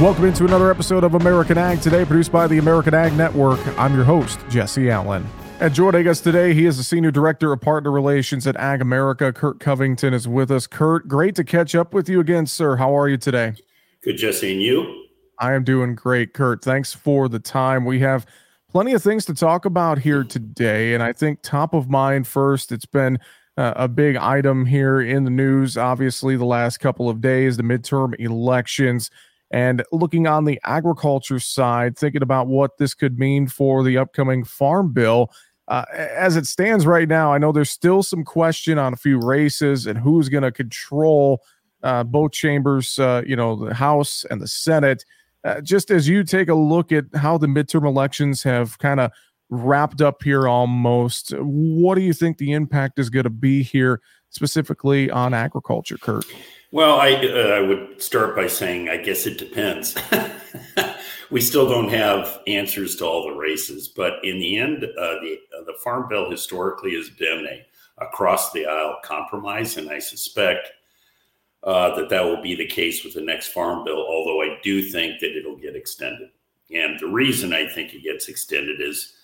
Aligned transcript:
Welcome 0.00 0.24
into 0.24 0.46
another 0.46 0.70
episode 0.70 1.04
of 1.04 1.12
American 1.12 1.58
Ag 1.58 1.82
Today, 1.82 2.06
produced 2.06 2.32
by 2.32 2.46
the 2.46 2.56
American 2.56 2.94
Ag 2.94 3.12
Network. 3.12 3.60
I'm 3.78 3.94
your 3.94 4.04
host, 4.04 4.38
Jesse 4.48 4.88
Allen. 4.88 5.26
And 5.60 5.74
joining 5.74 6.08
us 6.08 6.22
today, 6.22 6.54
he 6.54 6.64
is 6.64 6.78
the 6.78 6.82
Senior 6.82 7.10
Director 7.10 7.52
of 7.52 7.60
Partner 7.60 7.90
Relations 7.90 8.46
at 8.46 8.56
Ag 8.56 8.80
America. 8.80 9.30
Curt 9.30 9.60
Covington 9.60 10.14
is 10.14 10.26
with 10.26 10.50
us. 10.50 10.66
Curt, 10.66 11.06
great 11.06 11.34
to 11.34 11.44
catch 11.44 11.74
up 11.74 11.92
with 11.92 12.08
you 12.08 12.18
again, 12.18 12.46
sir. 12.46 12.76
How 12.76 12.96
are 12.96 13.10
you 13.10 13.18
today? 13.18 13.52
Good, 14.02 14.16
Jesse. 14.16 14.50
And 14.50 14.62
you? 14.62 15.04
I 15.38 15.52
am 15.52 15.64
doing 15.64 15.96
great, 15.96 16.32
Curt. 16.32 16.64
Thanks 16.64 16.94
for 16.94 17.28
the 17.28 17.38
time. 17.38 17.84
We 17.84 17.98
have 17.98 18.24
plenty 18.70 18.94
of 18.94 19.02
things 19.02 19.26
to 19.26 19.34
talk 19.34 19.66
about 19.66 19.98
here 19.98 20.24
today. 20.24 20.94
And 20.94 21.02
I 21.02 21.12
think 21.12 21.40
top 21.42 21.74
of 21.74 21.90
mind 21.90 22.26
first, 22.26 22.72
it's 22.72 22.86
been 22.86 23.18
uh, 23.58 23.74
a 23.76 23.86
big 23.86 24.16
item 24.16 24.64
here 24.64 25.02
in 25.02 25.24
the 25.24 25.30
news, 25.30 25.76
obviously, 25.76 26.36
the 26.36 26.46
last 26.46 26.78
couple 26.78 27.10
of 27.10 27.20
days, 27.20 27.58
the 27.58 27.62
midterm 27.62 28.18
elections. 28.18 29.10
And 29.50 29.82
looking 29.90 30.26
on 30.26 30.44
the 30.44 30.60
agriculture 30.64 31.40
side, 31.40 31.98
thinking 31.98 32.22
about 32.22 32.46
what 32.46 32.78
this 32.78 32.94
could 32.94 33.18
mean 33.18 33.48
for 33.48 33.82
the 33.82 33.98
upcoming 33.98 34.44
farm 34.44 34.92
bill. 34.92 35.32
Uh, 35.66 35.84
as 35.92 36.36
it 36.36 36.46
stands 36.46 36.86
right 36.86 37.08
now, 37.08 37.32
I 37.32 37.38
know 37.38 37.52
there's 37.52 37.70
still 37.70 38.02
some 38.02 38.24
question 38.24 38.78
on 38.78 38.92
a 38.92 38.96
few 38.96 39.18
races 39.18 39.86
and 39.86 39.98
who's 39.98 40.28
going 40.28 40.42
to 40.42 40.52
control 40.52 41.42
uh, 41.82 42.04
both 42.04 42.32
chambers, 42.32 42.98
uh, 42.98 43.22
you 43.26 43.36
know, 43.36 43.56
the 43.56 43.74
House 43.74 44.24
and 44.30 44.40
the 44.40 44.48
Senate. 44.48 45.04
Uh, 45.44 45.60
just 45.60 45.90
as 45.90 46.08
you 46.08 46.22
take 46.22 46.48
a 46.48 46.54
look 46.54 46.92
at 46.92 47.04
how 47.14 47.38
the 47.38 47.46
midterm 47.46 47.86
elections 47.86 48.42
have 48.42 48.78
kind 48.78 49.00
of 49.00 49.10
wrapped 49.48 50.00
up 50.00 50.22
here 50.22 50.46
almost, 50.46 51.30
what 51.38 51.94
do 51.94 52.02
you 52.02 52.12
think 52.12 52.38
the 52.38 52.52
impact 52.52 52.98
is 52.98 53.10
going 53.10 53.24
to 53.24 53.30
be 53.30 53.62
here, 53.62 54.00
specifically 54.28 55.10
on 55.10 55.34
agriculture, 55.34 55.96
Curt? 55.98 56.26
Well, 56.72 57.00
I, 57.00 57.14
uh, 57.14 57.56
I 57.56 57.60
would 57.60 58.00
start 58.00 58.36
by 58.36 58.46
saying 58.46 58.88
I 58.88 58.96
guess 58.98 59.26
it 59.26 59.38
depends. 59.38 59.96
we 61.30 61.40
still 61.40 61.68
don't 61.68 61.88
have 61.88 62.40
answers 62.46 62.94
to 62.96 63.06
all 63.06 63.28
the 63.28 63.34
races, 63.34 63.88
but 63.88 64.24
in 64.24 64.38
the 64.38 64.56
end, 64.56 64.84
uh, 64.84 65.14
the 65.20 65.38
uh, 65.58 65.64
the 65.64 65.74
farm 65.82 66.06
bill 66.08 66.30
historically 66.30 66.94
has 66.94 67.10
been 67.10 67.46
a 67.46 67.66
across 68.04 68.52
the 68.52 68.66
aisle 68.66 68.98
compromise, 69.02 69.78
and 69.78 69.90
I 69.90 69.98
suspect 69.98 70.70
uh, 71.64 71.96
that 71.96 72.08
that 72.08 72.24
will 72.24 72.40
be 72.40 72.54
the 72.54 72.66
case 72.66 73.04
with 73.04 73.14
the 73.14 73.20
next 73.20 73.48
farm 73.48 73.84
bill. 73.84 74.06
Although 74.08 74.42
I 74.42 74.58
do 74.62 74.80
think 74.80 75.18
that 75.20 75.36
it'll 75.36 75.56
get 75.56 75.74
extended, 75.74 76.30
and 76.72 77.00
the 77.00 77.08
reason 77.08 77.52
I 77.52 77.66
think 77.66 77.94
it 77.94 78.04
gets 78.04 78.28
extended 78.28 78.80
is 78.80 79.14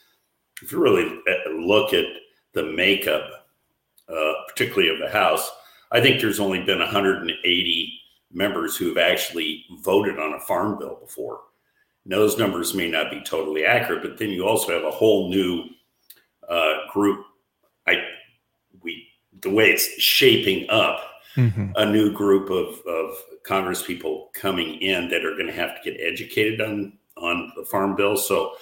if 0.63 0.73
you 0.73 0.81
really 0.81 1.21
uh, 1.29 1.51
look 1.51 1.93
at 1.93 2.07
the 2.55 2.65
makeup, 2.65 3.47
uh, 4.09 4.33
particularly 4.49 4.89
of 4.89 4.99
the 4.99 5.11
House 5.11 5.49
I 5.93 6.01
think 6.01 6.21
there's 6.21 6.41
only 6.41 6.63
been 6.63 6.79
180 6.79 8.01
members 8.33 8.77
who 8.77 8.89
have 8.89 8.99
actually 8.99 9.65
voted 9.83 10.19
on 10.19 10.35
a 10.35 10.41
farm 10.41 10.79
bill 10.79 10.99
before. 11.01 11.41
Now, 12.05 12.19
those 12.19 12.39
numbers 12.39 12.75
may 12.75 12.89
not 12.89 13.11
be 13.11 13.21
totally 13.23 13.65
accurate, 13.65 14.03
but 14.03 14.19
then 14.19 14.31
you 14.31 14.47
also 14.47 14.73
have 14.73 14.85
a 14.85 14.91
whole 14.91 15.29
new 15.29 15.65
uh, 16.49 16.75
group. 16.93 17.25
I 17.87 18.05
we 18.83 19.09
the 19.43 19.51
way 19.51 19.71
it's 19.71 20.01
shaping 20.01 20.69
up, 20.71 21.01
mm-hmm. 21.37 21.73
a 21.75 21.91
new 21.91 22.13
group 22.13 22.51
of 22.51 22.81
of 22.87 23.17
Congress 23.43 23.83
people 23.83 24.31
coming 24.35 24.81
in 24.81 25.09
that 25.09 25.25
are 25.25 25.33
going 25.33 25.47
to 25.47 25.53
have 25.53 25.83
to 25.83 25.91
get 25.91 26.01
educated 26.01 26.61
on 26.61 26.93
on 27.17 27.53
the 27.57 27.65
farm 27.65 27.97
bill. 27.97 28.17
So 28.17 28.53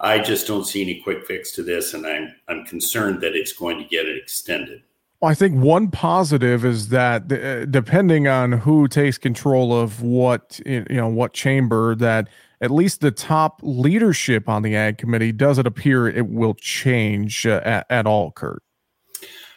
I 0.00 0.18
just 0.18 0.46
don't 0.46 0.66
see 0.66 0.82
any 0.82 1.00
quick 1.00 1.26
fix 1.26 1.52
to 1.52 1.62
this, 1.62 1.94
and 1.94 2.04
I'm 2.04 2.34
I'm 2.48 2.64
concerned 2.64 3.20
that 3.20 3.36
it's 3.36 3.52
going 3.52 3.78
to 3.78 3.84
get 3.84 4.08
extended. 4.08 4.82
Well, 5.20 5.30
I 5.30 5.34
think 5.34 5.62
one 5.62 5.90
positive 5.90 6.64
is 6.64 6.88
that 6.88 7.30
uh, 7.30 7.66
depending 7.66 8.26
on 8.26 8.52
who 8.52 8.88
takes 8.88 9.18
control 9.18 9.78
of 9.78 10.00
what 10.00 10.60
you 10.64 10.84
know 10.88 11.08
what 11.08 11.34
chamber, 11.34 11.94
that 11.96 12.28
at 12.62 12.70
least 12.70 13.02
the 13.02 13.10
top 13.10 13.60
leadership 13.62 14.48
on 14.48 14.62
the 14.62 14.74
ag 14.74 14.96
committee 14.96 15.32
doesn't 15.32 15.66
appear 15.66 16.08
it 16.08 16.28
will 16.28 16.54
change 16.54 17.46
uh, 17.46 17.60
at, 17.64 17.86
at, 17.90 18.06
all. 18.06 18.32
Curt, 18.32 18.62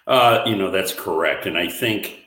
uh, 0.05 0.43
you 0.45 0.57
know 0.57 0.69
that's 0.69 0.93
correct, 0.93 1.45
and 1.45 1.57
I 1.57 1.69
think 1.69 2.19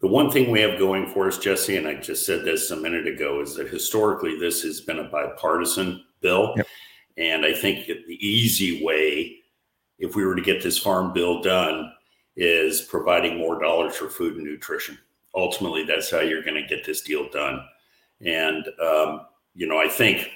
the 0.00 0.06
one 0.06 0.30
thing 0.30 0.52
we 0.52 0.60
have 0.60 0.78
going 0.78 1.08
for 1.08 1.26
us, 1.26 1.36
Jesse, 1.36 1.76
and 1.76 1.88
I 1.88 1.94
just 1.94 2.24
said 2.24 2.44
this 2.44 2.70
a 2.70 2.76
minute 2.76 3.08
ago, 3.08 3.40
is 3.40 3.56
that 3.56 3.68
historically 3.68 4.38
this 4.38 4.62
has 4.62 4.80
been 4.80 5.00
a 5.00 5.04
bipartisan 5.08 6.04
bill, 6.20 6.54
yep. 6.56 6.68
and 7.16 7.44
I 7.44 7.54
think 7.54 7.86
the 7.86 8.18
easy 8.24 8.84
way, 8.84 9.38
if 9.98 10.14
we 10.14 10.24
were 10.24 10.36
to 10.36 10.42
get 10.42 10.62
this 10.62 10.78
farm 10.78 11.12
bill 11.12 11.42
done 11.42 11.90
is 12.38 12.82
providing 12.82 13.36
more 13.36 13.60
dollars 13.60 13.96
for 13.96 14.08
food 14.08 14.36
and 14.36 14.44
nutrition. 14.44 14.96
Ultimately, 15.34 15.84
that's 15.84 16.08
how 16.08 16.20
you're 16.20 16.44
going 16.44 16.60
to 16.60 16.68
get 16.68 16.86
this 16.86 17.02
deal 17.02 17.28
done. 17.30 17.60
And 18.24 18.64
um, 18.80 19.26
you 19.54 19.66
know, 19.66 19.78
I 19.78 19.88
think 19.88 20.30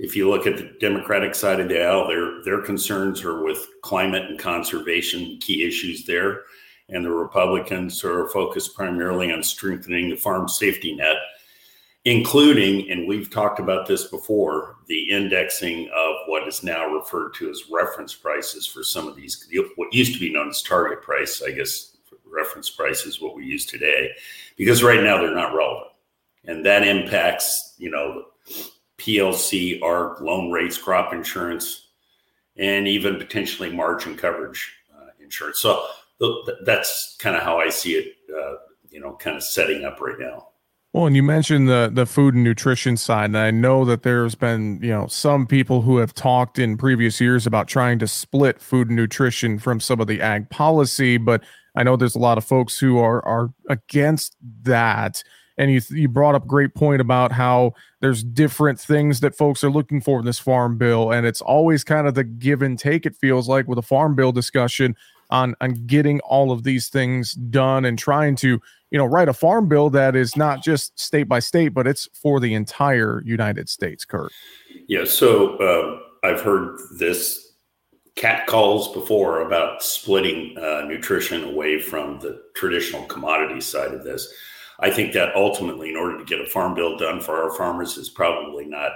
if 0.00 0.16
you 0.16 0.28
look 0.28 0.48
at 0.48 0.56
the 0.56 0.74
Democratic 0.80 1.36
side 1.36 1.60
of 1.60 1.68
the 1.68 1.80
aisle, 1.80 2.08
their 2.08 2.42
their 2.42 2.60
concerns 2.60 3.22
are 3.22 3.44
with 3.44 3.66
climate 3.82 4.28
and 4.28 4.38
conservation, 4.38 5.38
key 5.40 5.64
issues 5.64 6.04
there, 6.04 6.42
and 6.88 7.04
the 7.04 7.10
Republicans 7.10 8.02
are 8.04 8.28
focused 8.30 8.74
primarily 8.74 9.32
on 9.32 9.44
strengthening 9.44 10.10
the 10.10 10.16
farm 10.16 10.48
safety 10.48 10.94
net 10.96 11.16
including, 12.04 12.90
and 12.90 13.06
we've 13.06 13.30
talked 13.30 13.60
about 13.60 13.86
this 13.86 14.08
before, 14.08 14.76
the 14.86 15.10
indexing 15.10 15.88
of 15.94 16.14
what 16.26 16.48
is 16.48 16.62
now 16.62 16.86
referred 16.86 17.32
to 17.34 17.48
as 17.48 17.70
reference 17.70 18.14
prices 18.14 18.66
for 18.66 18.82
some 18.82 19.06
of 19.06 19.14
these, 19.14 19.46
what 19.76 19.92
used 19.94 20.14
to 20.14 20.20
be 20.20 20.32
known 20.32 20.48
as 20.48 20.62
target 20.62 21.02
price, 21.02 21.42
I 21.42 21.52
guess 21.52 21.96
reference 22.26 22.70
price 22.70 23.04
is 23.06 23.20
what 23.20 23.36
we 23.36 23.44
use 23.44 23.66
today, 23.66 24.10
because 24.56 24.82
right 24.82 25.02
now 25.02 25.18
they're 25.18 25.34
not 25.34 25.54
relevant. 25.54 25.92
And 26.44 26.66
that 26.66 26.86
impacts, 26.86 27.74
you 27.78 27.90
know, 27.90 28.24
PLC, 28.98 29.80
ARC, 29.82 30.20
loan 30.20 30.50
rates, 30.50 30.78
crop 30.78 31.12
insurance, 31.12 31.88
and 32.56 32.88
even 32.88 33.16
potentially 33.16 33.70
margin 33.70 34.16
coverage 34.16 34.72
uh, 34.92 35.08
insurance. 35.22 35.60
So 35.60 35.86
th- 36.20 36.58
that's 36.64 37.16
kind 37.20 37.36
of 37.36 37.42
how 37.42 37.60
I 37.60 37.68
see 37.68 37.94
it, 37.94 38.16
uh, 38.36 38.54
you 38.90 39.00
know, 39.00 39.12
kind 39.14 39.36
of 39.36 39.42
setting 39.42 39.84
up 39.84 40.00
right 40.00 40.18
now. 40.18 40.48
Well, 40.92 41.06
and 41.06 41.16
you 41.16 41.22
mentioned 41.22 41.68
the 41.68 41.90
the 41.92 42.04
food 42.04 42.34
and 42.34 42.44
nutrition 42.44 42.98
side, 42.98 43.26
and 43.26 43.38
I 43.38 43.50
know 43.50 43.84
that 43.86 44.02
there's 44.02 44.34
been 44.34 44.78
you 44.82 44.90
know 44.90 45.06
some 45.06 45.46
people 45.46 45.82
who 45.82 45.96
have 45.98 46.12
talked 46.12 46.58
in 46.58 46.76
previous 46.76 47.18
years 47.20 47.46
about 47.46 47.66
trying 47.66 47.98
to 48.00 48.06
split 48.06 48.60
food 48.60 48.88
and 48.88 48.96
nutrition 48.96 49.58
from 49.58 49.80
some 49.80 50.00
of 50.00 50.06
the 50.06 50.20
ag 50.20 50.50
policy, 50.50 51.16
but 51.16 51.42
I 51.74 51.82
know 51.82 51.96
there's 51.96 52.14
a 52.14 52.18
lot 52.18 52.36
of 52.36 52.44
folks 52.44 52.78
who 52.78 52.98
are 52.98 53.24
are 53.24 53.50
against 53.70 54.36
that. 54.64 55.22
And 55.58 55.70
you 55.70 55.80
you 55.90 56.08
brought 56.08 56.34
up 56.34 56.44
a 56.44 56.48
great 56.48 56.74
point 56.74 57.00
about 57.00 57.32
how 57.32 57.72
there's 58.00 58.24
different 58.24 58.80
things 58.80 59.20
that 59.20 59.34
folks 59.36 59.62
are 59.62 59.70
looking 59.70 60.00
for 60.00 60.18
in 60.18 60.24
this 60.26 60.38
farm 60.38 60.76
bill, 60.78 61.10
and 61.12 61.26
it's 61.26 61.40
always 61.42 61.84
kind 61.84 62.06
of 62.06 62.14
the 62.14 62.24
give 62.24 62.62
and 62.62 62.78
take. 62.78 63.06
It 63.06 63.16
feels 63.16 63.48
like 63.48 63.66
with 63.68 63.78
a 63.78 63.82
farm 63.82 64.14
bill 64.14 64.32
discussion 64.32 64.96
on 65.30 65.54
on 65.60 65.86
getting 65.86 66.20
all 66.20 66.52
of 66.52 66.64
these 66.64 66.88
things 66.88 67.32
done 67.32 67.84
and 67.84 67.98
trying 67.98 68.36
to 68.36 68.60
you 68.92 68.98
know 68.98 69.06
write 69.06 69.28
a 69.28 69.32
farm 69.32 69.68
bill 69.68 69.90
that 69.90 70.14
is 70.14 70.36
not 70.36 70.62
just 70.62 70.98
state 71.00 71.24
by 71.24 71.38
state 71.38 71.70
but 71.70 71.86
it's 71.86 72.08
for 72.12 72.38
the 72.38 72.54
entire 72.54 73.22
united 73.24 73.68
states 73.68 74.04
curt. 74.04 74.32
Yeah 74.86 75.04
so 75.04 75.56
uh, 75.56 76.26
i've 76.26 76.42
heard 76.42 76.78
this 76.98 77.52
cat 78.14 78.46
calls 78.46 78.92
before 78.92 79.40
about 79.40 79.82
splitting 79.82 80.56
uh, 80.58 80.82
nutrition 80.86 81.44
away 81.44 81.80
from 81.80 82.18
the 82.20 82.42
traditional 82.54 83.04
commodity 83.06 83.60
side 83.60 83.92
of 83.92 84.04
this. 84.04 84.32
I 84.80 84.90
think 84.90 85.12
that 85.14 85.34
ultimately 85.34 85.90
in 85.90 85.96
order 85.96 86.18
to 86.18 86.24
get 86.24 86.40
a 86.40 86.46
farm 86.46 86.74
bill 86.74 86.96
done 86.96 87.20
for 87.20 87.42
our 87.42 87.56
farmers 87.56 87.96
is 87.96 88.10
probably 88.10 88.66
not 88.66 88.92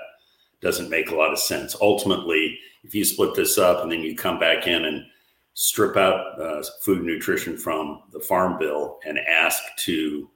doesn't 0.60 0.90
make 0.90 1.10
a 1.10 1.14
lot 1.14 1.32
of 1.32 1.38
sense. 1.38 1.76
Ultimately 1.80 2.58
if 2.82 2.94
you 2.94 3.04
split 3.04 3.34
this 3.34 3.58
up 3.58 3.82
and 3.82 3.90
then 3.90 4.00
you 4.00 4.14
come 4.14 4.38
back 4.38 4.66
in 4.66 4.84
and 4.84 5.04
strip 5.58 5.96
out 5.96 6.38
uh, 6.38 6.62
food 6.82 7.02
nutrition 7.02 7.56
from 7.56 8.02
the 8.12 8.20
farm 8.20 8.58
bill 8.58 8.98
and 9.06 9.18
ask 9.18 9.62
to 9.78 10.28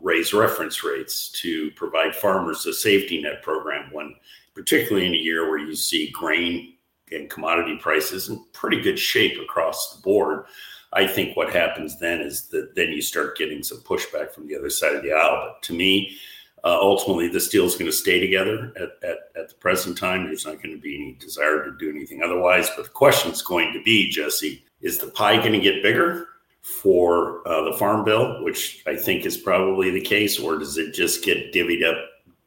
raise 0.00 0.32
reference 0.32 0.84
rates 0.84 1.30
to 1.32 1.72
provide 1.72 2.14
farmers 2.14 2.64
a 2.64 2.72
safety 2.72 3.20
net 3.20 3.42
program 3.42 3.92
when 3.92 4.14
particularly 4.54 5.04
in 5.04 5.14
a 5.14 5.18
year 5.18 5.50
where 5.50 5.58
you 5.58 5.74
see 5.74 6.12
grain 6.12 6.74
and 7.10 7.28
commodity 7.28 7.76
prices 7.80 8.28
in 8.28 8.40
pretty 8.52 8.80
good 8.80 8.96
shape 8.96 9.36
across 9.42 9.96
the 9.96 10.02
board 10.02 10.44
i 10.92 11.04
think 11.04 11.36
what 11.36 11.52
happens 11.52 11.98
then 11.98 12.20
is 12.20 12.46
that 12.46 12.72
then 12.76 12.92
you 12.92 13.02
start 13.02 13.36
getting 13.36 13.64
some 13.64 13.78
pushback 13.78 14.30
from 14.30 14.46
the 14.46 14.56
other 14.56 14.70
side 14.70 14.94
of 14.94 15.02
the 15.02 15.12
aisle. 15.12 15.42
But 15.44 15.62
to 15.64 15.72
me 15.72 16.16
uh, 16.62 16.78
ultimately 16.80 17.26
this 17.26 17.48
deal 17.48 17.64
is 17.64 17.74
going 17.74 17.90
to 17.90 17.96
stay 17.96 18.20
together 18.20 18.72
at, 18.76 19.08
at, 19.08 19.18
at 19.36 19.48
the 19.48 19.54
present 19.60 19.98
time. 19.98 20.24
There's 20.24 20.46
not 20.46 20.62
going 20.62 20.74
to 20.74 20.80
be 20.80 20.94
any 20.94 21.12
desire 21.14 21.64
to 21.64 21.76
do 21.78 21.88
anything 21.88 22.20
otherwise. 22.22 22.68
But 22.76 22.86
the 22.86 22.90
question 22.90 23.30
is 23.30 23.42
going 23.42 23.72
to 23.72 23.82
be 23.82 24.10
jesse 24.10 24.64
is 24.80 24.98
the 24.98 25.08
pie 25.08 25.36
going 25.36 25.52
to 25.52 25.60
get 25.60 25.82
bigger 25.82 26.28
for 26.62 27.46
uh, 27.48 27.70
the 27.70 27.76
farm 27.76 28.04
bill, 28.04 28.42
which 28.44 28.82
I 28.86 28.96
think 28.96 29.24
is 29.24 29.36
probably 29.36 29.90
the 29.90 30.00
case, 30.00 30.38
or 30.38 30.58
does 30.58 30.76
it 30.76 30.92
just 30.92 31.24
get 31.24 31.52
divvied 31.52 31.88
up 31.88 31.96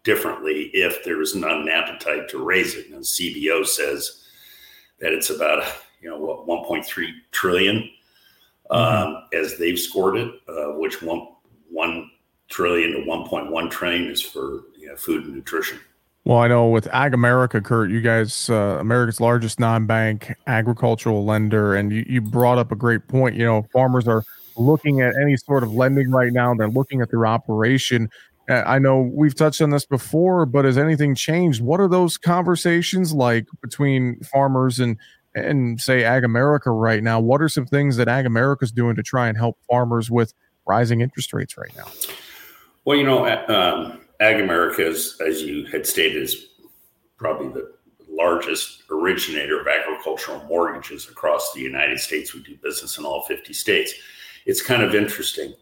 differently 0.03 0.71
if 0.73 1.03
there 1.03 1.21
is 1.21 1.35
not 1.35 1.61
an 1.61 1.69
appetite 1.69 2.29
to 2.29 2.43
raise 2.43 2.75
it? 2.75 2.89
And 2.89 3.03
CBO 3.03 3.65
says 3.65 4.23
that 4.99 5.13
it's 5.13 5.29
about 5.29 5.63
you 6.01 6.09
know 6.09 6.17
what 6.17 6.47
1.3 6.47 6.85
trillion 7.31 7.89
mm-hmm. 8.71 8.75
um, 8.75 9.23
as 9.33 9.57
they've 9.57 9.79
scored 9.79 10.17
it, 10.17 10.33
uh, 10.47 10.77
which 10.77 11.01
one 11.01 11.27
one 11.69 12.11
trillion 12.49 12.91
to 12.91 12.99
1.1 12.99 13.71
trillion 13.71 14.07
is 14.07 14.21
for 14.21 14.63
you 14.77 14.91
uh, 14.91 14.95
food 14.95 15.25
and 15.25 15.35
nutrition. 15.35 15.79
Well, 16.23 16.37
I 16.37 16.47
know 16.47 16.67
with 16.67 16.87
Ag 16.93 17.15
America, 17.15 17.61
Curt, 17.61 17.89
you 17.89 17.99
guys, 17.99 18.49
uh, 18.49 18.77
America's 18.79 19.19
largest 19.19 19.59
non-bank 19.59 20.35
agricultural 20.45 21.25
lender, 21.25 21.75
and 21.75 21.91
you, 21.91 22.05
you 22.07 22.21
brought 22.21 22.59
up 22.59 22.71
a 22.71 22.75
great 22.75 23.07
point. 23.07 23.35
You 23.35 23.45
know, 23.45 23.65
farmers 23.73 24.07
are 24.07 24.23
looking 24.55 25.01
at 25.01 25.15
any 25.19 25.35
sort 25.35 25.63
of 25.63 25.73
lending 25.73 26.11
right 26.11 26.31
now. 26.31 26.53
They're 26.53 26.69
looking 26.69 27.01
at 27.01 27.09
their 27.09 27.25
operation. 27.25 28.09
Uh, 28.47 28.63
I 28.65 28.77
know 28.77 29.01
we've 29.13 29.33
touched 29.33 29.61
on 29.61 29.71
this 29.71 29.85
before, 29.85 30.45
but 30.45 30.65
has 30.65 30.77
anything 30.77 31.15
changed? 31.15 31.61
What 31.61 31.79
are 31.79 31.87
those 31.87 32.17
conversations 32.17 33.13
like 33.13 33.47
between 33.61 34.19
farmers 34.21 34.79
and 34.79 34.97
and 35.33 35.79
say 35.79 36.01
AgAmerica 36.01 36.67
right 36.67 37.01
now? 37.01 37.19
What 37.19 37.41
are 37.41 37.49
some 37.49 37.65
things 37.65 37.95
that 37.97 38.07
AgAmerica 38.07 38.63
is 38.63 38.71
doing 38.71 38.95
to 38.95 39.03
try 39.03 39.27
and 39.27 39.37
help 39.37 39.57
farmers 39.69 40.11
with 40.11 40.33
rising 40.67 41.01
interest 41.01 41.33
rates 41.33 41.57
right 41.57 41.71
now? 41.75 41.85
Well, 42.83 42.97
you 42.97 43.05
know, 43.05 43.25
um, 43.47 44.00
AgAmerica, 44.21 44.79
is, 44.79 45.17
as 45.25 45.41
you 45.41 45.65
had 45.65 45.85
stated, 45.85 46.21
is 46.21 46.47
probably 47.17 47.49
the 47.49 47.73
largest 48.09 48.83
originator 48.91 49.59
of 49.59 49.67
agricultural 49.67 50.43
mortgages 50.45 51.09
across 51.09 51.53
the 51.53 51.59
United 51.59 51.99
States. 51.99 52.33
We 52.33 52.43
do 52.43 52.55
business 52.57 52.97
in 52.97 53.05
all 53.05 53.23
50 53.23 53.51
states. 53.53 53.93
It's 54.45 54.61
kind 54.61 54.83
of 54.83 54.93
interesting. 54.93 55.53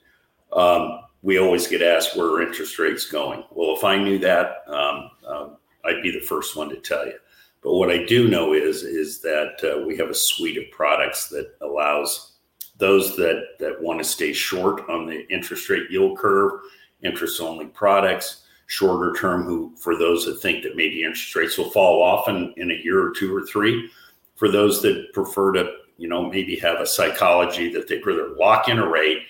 Um, 0.52 1.02
we 1.22 1.38
always 1.38 1.68
get 1.68 1.82
asked 1.82 2.18
where 2.18 2.28
are 2.28 2.42
interest 2.42 2.80
rates 2.80 3.06
going. 3.06 3.44
Well, 3.52 3.76
if 3.76 3.84
I 3.84 3.98
knew 3.98 4.18
that, 4.20 4.64
um, 4.68 5.12
um, 5.28 5.58
I'd 5.86 6.02
be 6.02 6.12
the 6.12 6.26
first 6.26 6.56
one 6.56 6.70
to 6.70 6.78
tell 6.78 7.06
you. 7.06 7.18
But 7.62 7.74
what 7.74 7.92
I 7.92 8.06
do 8.06 8.30
know 8.30 8.54
is 8.54 8.84
is 8.84 9.20
that 9.22 9.60
uh, 9.64 9.86
we 9.86 9.98
have 9.98 10.10
a 10.10 10.14
suite 10.14 10.58
of 10.58 10.72
products 10.72 11.28
that 11.30 11.56
allows 11.62 12.34
those 12.78 13.18
that 13.18 13.44
that 13.60 13.82
want 13.82 14.00
to 14.00 14.06
stay 14.06 14.32
short 14.32 14.90
on 14.90 15.06
the 15.06 15.28
interest 15.30 15.70
rate 15.70 15.92
yield 15.92 16.18
curve, 16.18 16.62
interest 17.04 17.42
only 17.42 17.66
products, 17.66 18.44
shorter 18.70 19.14
term 19.20 19.46
who 19.46 19.74
for 19.76 19.98
those 19.98 20.26
that 20.26 20.40
think 20.42 20.62
that 20.62 20.76
maybe 20.76 21.02
interest 21.02 21.36
rates 21.36 21.58
will 21.58 21.72
fall 21.72 22.04
off 22.04 22.30
in, 22.30 22.54
in 22.56 22.70
a 22.70 22.76
year 22.76 23.02
or 23.02 23.12
two 23.12 23.36
or 23.36 23.44
three 23.44 23.90
for 24.36 24.48
those 24.48 24.80
that 24.84 25.12
prefer 25.12 25.52
to 25.52 25.72
you 25.98 26.08
know 26.08 26.30
maybe 26.30 26.56
have 26.56 26.80
a 26.80 26.86
psychology 26.86 27.74
that 27.74 27.88
they'd 27.88 28.06
rather 28.06 28.30
lock 28.38 28.70
in 28.70 28.78
a 28.78 28.88
rate 28.88 29.24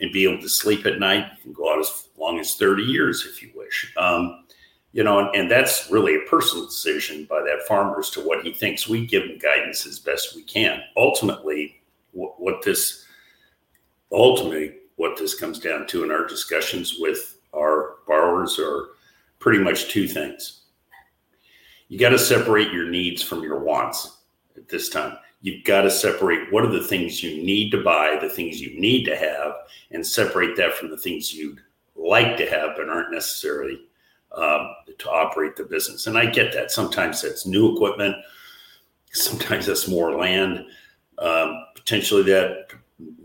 and 0.00 0.12
be 0.12 0.22
able 0.22 0.40
to 0.40 0.48
sleep 0.48 0.86
at 0.86 1.00
night 1.00 1.26
you 1.38 1.42
can 1.42 1.52
go 1.52 1.72
out 1.72 1.80
as 1.80 2.08
long 2.16 2.38
as 2.38 2.54
30 2.54 2.84
years 2.84 3.26
if 3.26 3.42
you 3.42 3.50
wish. 3.56 3.92
Um, 3.96 4.44
you 4.92 5.02
know 5.02 5.18
and, 5.18 5.34
and, 5.34 5.50
that's 5.50 5.90
really 5.90 6.14
a 6.14 6.30
personal 6.30 6.64
decision 6.64 7.24
by 7.24 7.42
that 7.42 7.66
farmer 7.66 7.98
as 7.98 8.10
to 8.10 8.20
what 8.20 8.44
he 8.44 8.52
thinks. 8.52 8.86
We 8.86 9.06
give 9.06 9.24
him 9.24 9.38
guidance 9.38 9.86
as 9.86 9.98
best 9.98 10.36
we 10.36 10.44
can. 10.44 10.80
Ultimately 10.96 11.82
what, 12.12 12.40
what 12.40 12.62
this 12.62 13.06
ultimately 14.12 14.76
what 14.94 15.18
this 15.18 15.34
comes 15.34 15.58
down 15.58 15.88
to 15.88 16.04
in 16.04 16.12
our 16.12 16.28
discussions 16.28 16.98
with 17.00 17.38
our 17.52 17.93
borrowers 18.06 18.58
are 18.58 18.88
pretty 19.38 19.58
much 19.58 19.88
two 19.88 20.08
things. 20.08 20.62
You 21.88 21.98
got 21.98 22.10
to 22.10 22.18
separate 22.18 22.72
your 22.72 22.88
needs 22.88 23.22
from 23.22 23.42
your 23.42 23.58
wants 23.58 24.18
at 24.56 24.68
this 24.68 24.88
time. 24.88 25.18
You've 25.42 25.64
got 25.64 25.82
to 25.82 25.90
separate 25.90 26.50
what 26.50 26.64
are 26.64 26.72
the 26.72 26.82
things 26.82 27.22
you 27.22 27.44
need 27.44 27.70
to 27.72 27.82
buy, 27.82 28.18
the 28.20 28.30
things 28.30 28.60
you 28.60 28.80
need 28.80 29.04
to 29.04 29.16
have, 29.16 29.52
and 29.90 30.06
separate 30.06 30.56
that 30.56 30.74
from 30.74 30.90
the 30.90 30.96
things 30.96 31.34
you'd 31.34 31.60
like 31.94 32.36
to 32.38 32.46
have 32.48 32.70
but 32.76 32.88
aren't 32.88 33.12
necessarily 33.12 33.80
um, 34.32 34.74
to 34.98 35.10
operate 35.10 35.56
the 35.56 35.64
business. 35.64 36.06
And 36.06 36.16
I 36.16 36.26
get 36.26 36.52
that. 36.54 36.70
Sometimes 36.70 37.22
that's 37.22 37.46
new 37.46 37.74
equipment, 37.74 38.16
sometimes 39.12 39.66
that's 39.66 39.86
more 39.86 40.18
land. 40.18 40.64
Um, 41.18 41.66
potentially, 41.74 42.22
that 42.24 42.68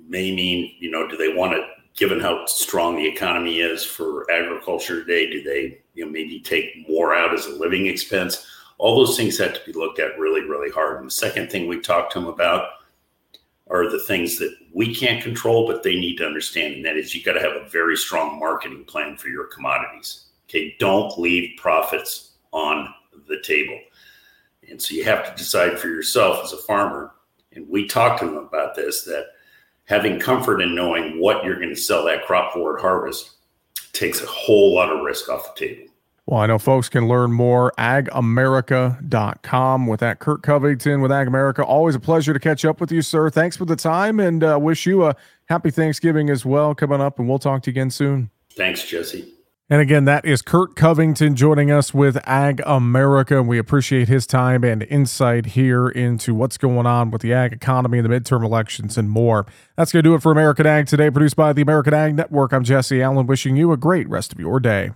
may 0.07 0.35
mean, 0.35 0.75
you 0.79 0.91
know, 0.91 1.07
do 1.07 1.17
they 1.17 1.33
want 1.33 1.53
to 1.53 1.65
given 1.95 2.19
how 2.19 2.45
strong 2.45 2.95
the 2.95 3.07
economy 3.07 3.59
is 3.59 3.83
for 3.83 4.29
agriculture 4.31 5.01
today, 5.01 5.29
do 5.29 5.43
they 5.43 5.81
you 5.93 6.05
know 6.05 6.11
maybe 6.11 6.39
take 6.39 6.87
more 6.87 7.13
out 7.13 7.33
as 7.33 7.45
a 7.45 7.55
living 7.55 7.87
expense? 7.87 8.45
All 8.77 8.95
those 8.95 9.17
things 9.17 9.37
have 9.37 9.53
to 9.53 9.65
be 9.65 9.77
looked 9.77 9.99
at 9.99 10.17
really, 10.17 10.41
really 10.41 10.71
hard. 10.71 10.97
And 10.97 11.07
the 11.07 11.11
second 11.11 11.51
thing 11.51 11.67
we 11.67 11.81
talk 11.81 12.09
to 12.11 12.19
them 12.19 12.29
about 12.29 12.69
are 13.69 13.89
the 13.89 13.99
things 13.99 14.39
that 14.39 14.55
we 14.73 14.95
can't 14.95 15.21
control, 15.21 15.67
but 15.67 15.83
they 15.83 15.95
need 15.95 16.17
to 16.17 16.25
understand. 16.25 16.75
And 16.75 16.85
that 16.85 16.97
is 16.97 17.13
you 17.13 17.23
got 17.23 17.33
to 17.33 17.41
have 17.41 17.55
a 17.55 17.69
very 17.69 17.97
strong 17.97 18.39
marketing 18.39 18.85
plan 18.85 19.17
for 19.17 19.27
your 19.27 19.47
commodities. 19.47 20.25
Okay. 20.49 20.75
Don't 20.79 21.19
leave 21.19 21.57
profits 21.57 22.31
on 22.51 22.93
the 23.27 23.41
table. 23.43 23.79
And 24.69 24.81
so 24.81 24.95
you 24.95 25.03
have 25.03 25.29
to 25.29 25.37
decide 25.37 25.79
for 25.79 25.87
yourself 25.87 26.43
as 26.43 26.53
a 26.53 26.57
farmer. 26.57 27.11
And 27.53 27.67
we 27.69 27.87
talk 27.87 28.19
to 28.19 28.25
them 28.25 28.37
about 28.37 28.75
this 28.75 29.03
that 29.03 29.27
having 29.89 30.19
comfort 30.19 30.61
in 30.61 30.75
knowing 30.75 31.19
what 31.19 31.43
you're 31.43 31.57
going 31.57 31.69
to 31.69 31.75
sell 31.75 32.05
that 32.05 32.25
crop 32.25 32.53
for 32.53 32.77
at 32.77 32.81
harvest 32.81 33.31
takes 33.91 34.21
a 34.21 34.25
whole 34.27 34.75
lot 34.75 34.91
of 34.91 35.03
risk 35.03 35.29
off 35.29 35.55
the 35.55 35.65
table. 35.65 35.87
Well, 36.27 36.41
I 36.41 36.45
know 36.45 36.59
folks 36.59 36.89
can 36.89 37.07
learn 37.07 37.31
more 37.31 37.73
agamerica.com 37.79 39.87
with 39.87 39.99
that 40.01 40.19
Curt 40.19 40.43
Covington 40.43 41.01
with 41.01 41.09
AgAmerica. 41.09 41.65
Always 41.65 41.95
a 41.95 41.99
pleasure 41.99 42.33
to 42.33 42.39
catch 42.39 42.63
up 42.65 42.79
with 42.79 42.91
you, 42.91 43.01
sir. 43.01 43.31
Thanks 43.31 43.57
for 43.57 43.65
the 43.65 43.75
time 43.75 44.19
and 44.19 44.43
uh, 44.43 44.59
wish 44.61 44.85
you 44.85 45.05
a 45.05 45.15
happy 45.45 45.71
Thanksgiving 45.71 46.29
as 46.29 46.45
well 46.45 46.75
coming 46.75 47.01
up, 47.01 47.17
and 47.17 47.27
we'll 47.27 47.39
talk 47.39 47.63
to 47.63 47.71
you 47.71 47.73
again 47.73 47.89
soon. 47.89 48.29
Thanks, 48.51 48.87
Jesse. 48.87 49.33
And 49.71 49.81
again, 49.81 50.05
that 50.05 50.25
is 50.25 50.41
Curt 50.41 50.75
Covington 50.75 51.35
joining 51.35 51.69
us 51.69 51.93
with 51.93 52.15
AgAmerica. 52.23 53.37
And 53.37 53.47
we 53.47 53.59
appreciate 53.59 54.07
his 54.07 54.25
time 54.25 54.63
and 54.63 54.81
insight 54.81 55.45
here 55.47 55.87
into 55.87 56.33
what's 56.33 56.57
going 56.57 56.87
on 56.87 57.11
with 57.11 57.21
the 57.21 57.33
ag 57.33 57.53
economy 57.53 57.99
and 57.99 58.09
the 58.09 58.19
midterm 58.19 58.43
elections 58.43 58.97
and 58.97 59.11
more. 59.11 59.45
That's 59.75 59.91
going 59.91 60.03
to 60.03 60.09
do 60.09 60.15
it 60.15 60.23
for 60.23 60.31
American 60.31 60.65
Ag 60.65 60.87
today, 60.87 61.11
produced 61.11 61.35
by 61.35 61.53
the 61.53 61.61
American 61.61 61.93
Ag 61.93 62.15
Network. 62.15 62.51
I'm 62.51 62.63
Jesse 62.63 62.99
Allen, 62.99 63.27
wishing 63.27 63.57
you 63.57 63.71
a 63.71 63.77
great 63.77 64.09
rest 64.09 64.33
of 64.33 64.39
your 64.39 64.59
day. 64.59 64.89